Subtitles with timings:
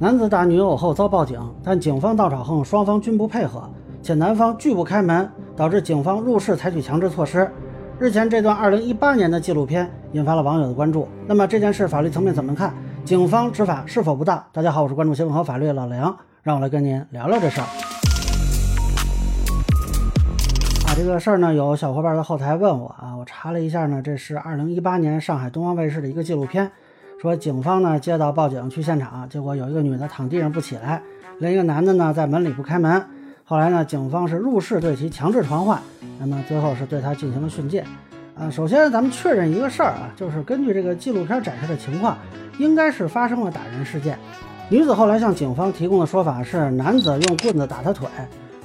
[0.00, 3.68] 男子打女友后遭报警，但警方到场后双方均不配合，
[4.00, 7.50] 且男方拒不开门，导致警方入室采取强制措施。
[7.98, 11.08] 日前，这段2018年的纪录片引发了网友的关注。
[11.26, 12.72] 那么这件事法律层面怎么看？
[13.04, 14.40] 警方执法是否不当？
[14.52, 17.66] 大家好，我是关注新闻和法律的老梁，让我来跟您聊聊这事儿。
[20.86, 26.70] 啊，这个事儿呢，有小伙伴在后台问我啊，我查了一下呢，这是2018年上海东方卫视的一个纪录片。
[27.20, 31.02] 说警方呢接到报警去现场，结果有一个女的躺地上不起来，
[31.38, 33.04] 另一个男的呢在门里不开门。
[33.44, 35.80] 后来呢，警方是入室对其强制传唤，
[36.20, 37.82] 那么最后是对他进行了训诫。
[38.36, 42.16] 啊，首先咱们确认一个事儿啊，就是根据这个纪录片展示的情况，
[42.58, 44.16] 应该是发生了打人事件。
[44.68, 48.06] 女子后来向警方提供的说法是，男子用棍子打她腿，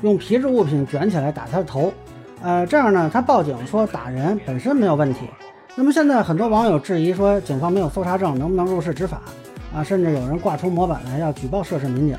[0.01, 1.91] 用皮质物品卷起来打她的头。
[2.43, 5.21] 呃，这样呢，她报警说打人本身没有问题。
[5.75, 9.19] 那么现在很多网友质疑说，警方没有搜查证，能不能入室执法
[9.73, 9.83] 啊？
[9.83, 12.15] 甚至有人挂出模板来要举报涉事民警。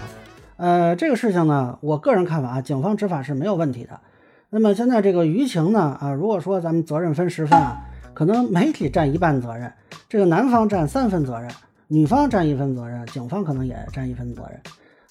[0.57, 4.01] 呃，这个事情呢，我个人看法啊，警方执法是没有问题的。
[4.51, 7.81] 那么现在这个舆情呢，啊，如果说咱们责任分十分啊，
[8.13, 9.73] 可能媒体占一半责任，
[10.09, 11.49] 这个男方占三分责任，
[11.87, 14.61] 女方占一分责任，警方可能也占一分责任。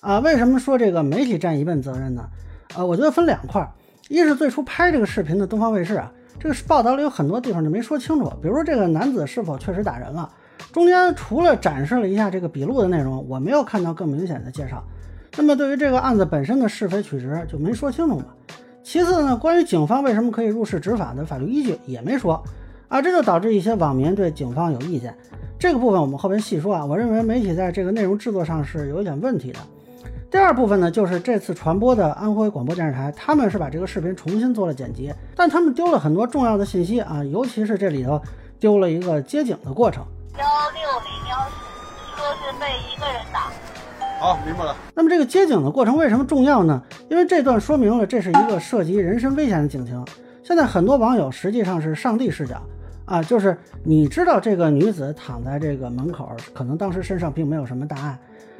[0.02, 2.28] 啊，为什么说这个媒体占一半责任呢？
[2.75, 3.66] 呃，我觉得分两块，
[4.09, 6.11] 一是最初拍这个视频的东方卫视啊。
[6.39, 10.30] 这个报道里有很多地方就没说清楚，比如说这个男子是否确实打人了，
[10.72, 14.84] 中间除了展示了一下这个笔录的内容，我没有看到更明显的介绍。
[15.38, 18.25] 那么对于这个案子本身的是非曲直就没说清楚嘛。
[18.84, 22.44] 其次呢，关于警方为什么可以入室执法的法律依据也没说
[22.90, 25.16] 啊，这就导致一些网民对警方有意见。
[25.58, 26.86] 这个部分我们后边细说啊。
[26.86, 29.59] 我认为媒体在这个内容制作上是有一点问题的。
[30.34, 38.20] 第二部分呢，就是这次传播的安徽广播电视台，他们是把这个视频重新做了剪辑，但他们丢了很多重要的信息啊，尤其是这里头
[38.59, 40.03] 丢了一个接警的过程。
[40.40, 41.38] 幺六零幺
[42.16, 43.52] 说是被一个人打。
[44.20, 44.75] 好，明白了。
[44.95, 46.81] 那么这个接警的过程为什么重要呢？
[47.12, 50.03] 因为这段说明了这是一个涉及人身危险的警情。
[50.44, 52.59] 现在很多网友实际上是上帝视角
[53.06, 58.18] 啊，就是你知道这个女子躺在这个门口，可能当时身上并没有什么大碍。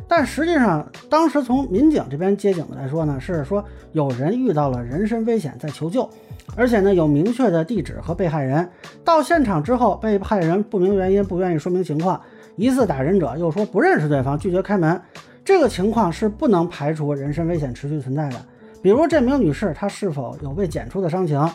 [0.08, 6.08] 但实际上，当时从民警这边接警的来说呢，是说有人遇到了人身危险在求救，
[6.56, 8.70] 而且呢有明确的地址和被害人。
[9.03, 12.20] 到现场之后，被害人不明原因不愿意说明情况，
[12.58, 15.02] 疑似打人者又说不认识对方，拒绝开门。
[15.46, 18.36] 这个情况是不能排除人身危险持续存在的。
[18.82, 21.50] 比如这名女士，她是否有被检出的伤情？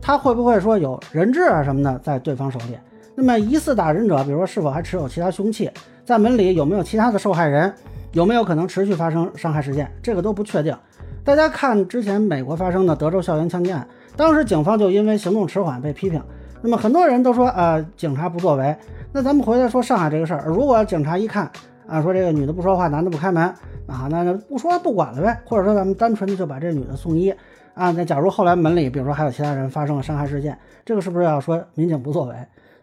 [0.00, 2.76] 她会不会说有人质啊什么的在对方手里？
[3.20, 5.70] 那么疑似打人者，比如说是否还持有其他凶器？
[6.06, 7.70] 在门里有没有其他的受害人？
[8.12, 9.86] 有没有可能持续发生伤害事件？
[10.02, 10.74] 这个都不确定。
[11.22, 13.86] 大家看之前美国发生的德州校园枪击案，
[14.16, 16.18] 当时警方就因为行动迟缓被批评。
[16.62, 18.74] 那么很多人都说，呃，警察不作为。
[19.12, 21.50] 那咱们回来说上海这个事儿，如果警察一看，
[21.86, 23.44] 啊，说这个女的不说话，男的不开门，
[23.86, 25.38] 啊，那那不说不管了呗。
[25.44, 27.28] 或者说咱们单纯的就把这女的送医，
[27.74, 32.34] 啊，那假如后来门里，比如说还有其他人发生了伤害事件，这个是不是要说民警不作为？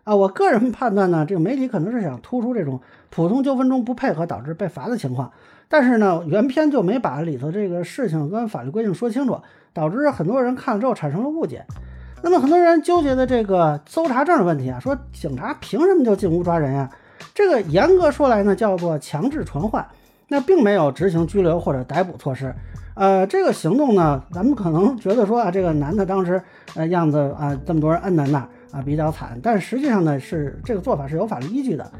[0.07, 2.79] 啊，我个人判断呢，这个媒体可能是想突出这种
[3.09, 5.29] 普通纠纷中不配合导致被罚的情况，
[5.67, 9.37] 但是呢，原片就没把里头这个事情跟法律规定说清楚，
[9.73, 11.65] 导致很多人看了之后产生了误解。
[12.23, 16.89] 那么很多人纠结的这个搜查证的问题啊，说警察凭什么就进屋抓人呀？
[17.35, 19.85] 这个严格说来呢，叫做强制传唤，
[20.29, 22.55] 那并没有执行拘留或者逮捕措施。
[22.93, 26.41] 呃，这个行动呢，咱们可能觉得说啊，这个男的当时
[26.75, 28.47] 呃样子啊，这么多人摁在那儿。
[28.71, 31.91] 啊，比较惨，但实际上呢，是这个做法是有法律依据的。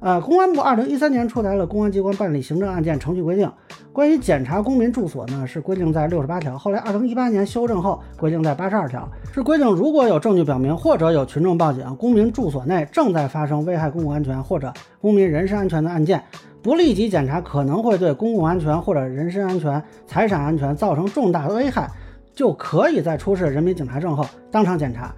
[0.00, 3.46] 呃，公安部二零一三年出台了《公安机关办理行政案件程序规定》，
[3.92, 16.20] 关于检查公民住所呢，是规定在六十八条，后来二零一八年修正后规定在八十二条，是规定如果有证据表明或者有群众报警，公民住所内正在发生危害公共安全或者公民人身安全的案件，
[16.62, 21.88] 不立即检查可能会对公共安全或者人身安全、财产安全造成重大的危害，
[22.34, 25.14] 就可以在出示人民警察证后当场检查。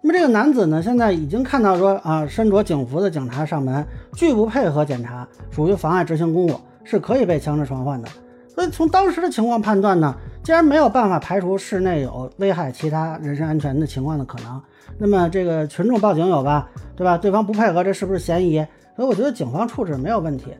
[0.00, 8.08] 那么这个男子呢，现在已经看到说啊，身着警服的警察上门拒不配合检查，属于妨碍执行公务，是可以被强制传唤的。
[8.54, 14.60] 所以从当时的情况判断呢，既然没有办法排除室内有危害其他人身安全的情况的可能，
[14.98, 17.18] 那么这个群众报警有吧，对吧？
[17.18, 18.64] 对方不配合，这是不是嫌疑？
[18.94, 20.54] 所以我觉得警方处置没有问题。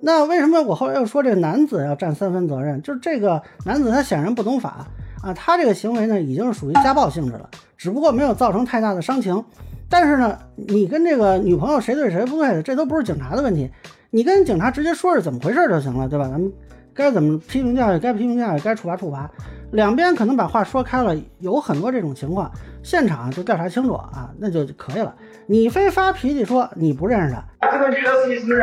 [0.00, 2.80] 那为什么我后来又说这个男子要占三分责任？
[2.82, 4.86] 就是这个男子他显然不懂法。
[5.24, 7.48] 啊，他这个行为呢，已经是属于家暴性质了，
[7.78, 9.42] 只不过没有造成太大的伤情。
[9.88, 13.70] 但是呢，你跟这个女朋友谁对谁不对的，这都不是警察的问题，
[14.10, 16.28] 你跟警察直接说是怎么回事就行了，对吧？
[16.28, 16.52] 咱们
[16.92, 19.30] 该怎么批评教育，该批评教育，该处罚处罚，
[19.72, 22.50] 两边可能把话说开了，有很多这种情况，
[22.82, 25.14] 现场就调查清楚啊，那就可以了。
[25.46, 28.62] 你非发脾气说你不认识，这个女的是你是不是？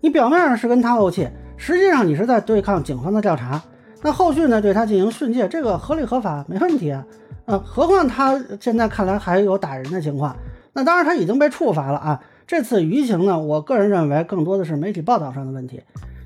[0.00, 1.28] 你表面上是跟他怄气，
[1.58, 3.60] 实际上你是在对抗警方的调查。
[4.02, 7.04] 那后续呢，对他进行训诫，这个合理合法，没问题啊。
[7.44, 10.36] 呃，何况他现在看来还有打人的情况。
[10.72, 12.20] 那当然他已经被处罚了啊。
[12.46, 15.82] 这次舆情呢，我个人认为更多的是媒体报道上的问题。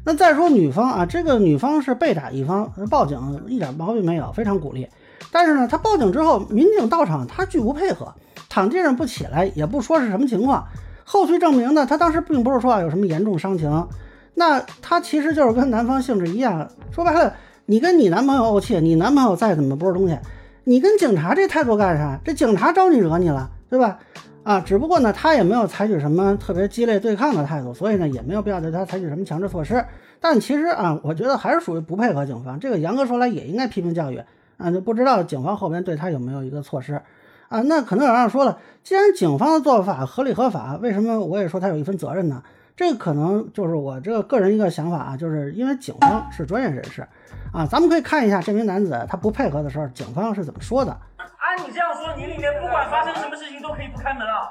[0.06, 4.88] 那再说女方啊，这个女方是被打一方，报警一点毛病没有，非常鼓励。
[5.32, 8.14] 但是呢，他报警之后，民警到场，他拒不配合，
[8.48, 10.66] 躺地上不起来，也不说是什么情况。
[11.04, 13.88] 后续证明呢，他当时并不是说有什么严重伤情，
[14.34, 16.68] 那他其实就是跟男方性质一样。
[16.90, 17.34] 说白了，
[17.66, 20.18] 你跟你男朋友怄气，你男朋友再怎么不是东西，
[20.64, 22.20] 你跟警察这态度干啥？
[22.22, 23.98] 这警察招你惹你了，对吧？
[24.42, 29.82] 啊，只不过呢，他也没有采取什么特别激烈对抗的态度，所以呢，也没有必要对他采取什么强制措施。
[30.20, 32.60] 但其实啊，我觉得还是属于不配合警方。
[32.60, 34.20] 这个严格说来，也应该批评教育
[34.58, 34.70] 啊。
[34.70, 37.00] 就不知道警方后边对他有没有一个措施。
[37.48, 42.42] 啊，那可能有人说了，既然警方的做法合理合法，为什么我也说他有一份责任呢？
[42.76, 47.06] 这个可能就是我这个个人一个想法啊，就是因为警方是专业人士
[47.52, 50.90] 啊，咱们可以看一下这名男子他不配合的时候，警方是怎么说的。
[51.18, 54.48] 按你这样说，你里面不管发生什么事情都可以不开门啊？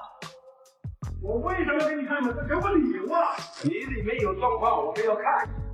[1.22, 2.34] 我为什么给你开门？
[2.48, 3.36] 给我理由啊！
[3.64, 5.24] 你里面有状况，我们要看。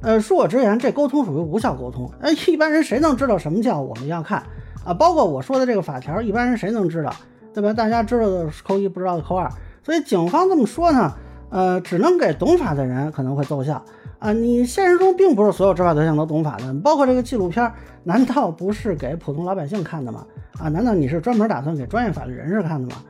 [0.01, 2.11] 呃，恕我直言，这沟通属于无效沟通。
[2.21, 4.43] 哎，一般人谁能知道什么叫我们要看？
[4.85, 7.13] 啊，包括我说的这个法条，一般人谁能知道，
[7.53, 7.73] 对吧？
[7.73, 9.47] 大家知道的扣一，不知道的扣二。
[9.83, 11.11] 所以警方这么说呢，
[11.49, 13.83] 呃，只能给懂法的人可能会奏效
[14.19, 14.31] 啊。
[14.31, 17.71] 你现实中并不是所有执法对象都懂法的，包括这个纪录片，
[18.03, 20.25] 难道不是给普通老百姓看的吗？
[20.59, 23.01] 啊，难道你是专门打算给专业法律人士看的吗？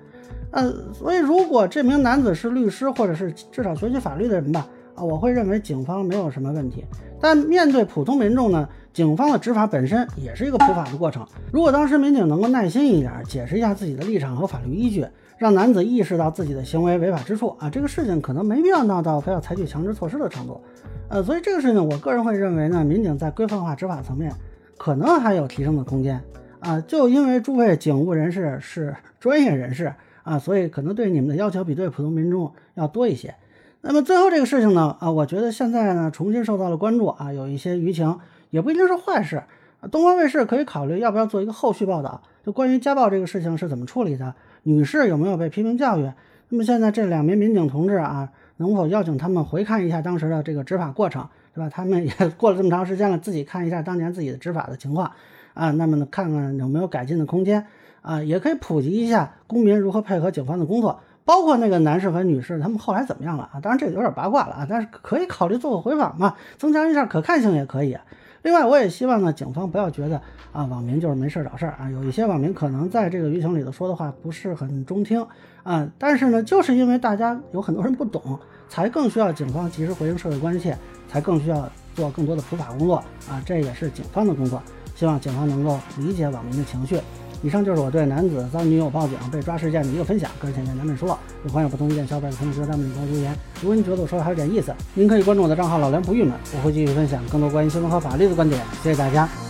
[0.51, 4.65] 呃，所以如果这名男子是律师，或者是至少学习法律的人吧，
[4.95, 6.85] 啊，我会认为警方没有什么问题。
[7.21, 8.67] 但面对普通民众呢？
[8.91, 11.25] 警方的执法本身也是一个普法的过程。
[11.53, 15.05] 如果当时民警能够耐心一点，解释一下自己的立场和法律依据，
[15.39, 20.61] 让男子意识到自己的行为违法之处啊，这个事情可能没必要闹到非要采取强制措施的程度。
[21.07, 24.31] 呃，所以这个事情，我个人会认为呢，民警在规范化执法层面
[24.77, 26.21] 可能还有提升的空间
[26.59, 26.79] 啊。
[26.81, 29.93] 就因为诸位警务人士是专业人士
[30.23, 33.33] 啊，所以可能对你们的要求比对普通民众要多一些。
[33.81, 38.19] 那么最后这个事情呢，啊，我觉得现在呢重新受到了关注啊，有一些舆情。
[38.51, 39.43] 也不一定是坏事！
[39.91, 46.11] 东方卫视可以考虑要不要做一个后续报道，关于家暴这个事情是怎么处理的，女士有没有被批评教育？
[46.49, 51.69] 那么现在这两名民警同志啊，能否邀请他们回看一下当时的这个执法过程，对吧？
[51.69, 55.11] 他们也 过了这么长时间了，自己看一下当年自己的执法的情况
[55.53, 57.67] 啊，那么呢，看看有没有改进的空间
[58.01, 58.23] 啊？
[58.23, 63.59] 也可以普及一下公民如何配合警方的工作，包括那个男士和女士他们后来怎么样了啊？
[63.61, 67.97] 当然这有点八卦了啊，但是可以考虑做个回访嘛，增强一下可看性也可以。
[68.41, 70.21] 另外，我也希望呢，警方不要觉得
[70.51, 71.89] 啊，网民就是没事找事儿啊。
[71.89, 75.25] 有一些网民可能在这个舆情里头说的话不是很中听
[75.63, 78.39] 啊，但是呢，就是因为大家有很多人不懂，
[78.69, 80.77] 才更需要警方及时回应社会关切，
[81.07, 82.95] 才更需要做更多的普法工作
[83.29, 83.41] 啊。
[83.45, 84.61] 这也是警方的工作，
[84.95, 86.99] 希望警方能够理解网民的情绪。
[87.41, 91.17] 以上就是我对男子遭女友报警被抓事件的一个分享，个人浅见难免说。
[91.45, 93.33] 有朋友不同意见，小伙伴可以在弹幕里留言。
[93.61, 98.61] 如果您觉得我说的还有点意思，您可以关注我的账号老梁不郁闷，我会继续分享更多关于新闻和法律的观点。
[98.83, 99.48] 谢谢大家。